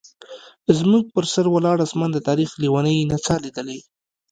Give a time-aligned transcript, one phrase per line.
[0.77, 3.79] زموږ پر سر ولاړ اسمان د تاریخ لیونۍ نڅا لیدلې.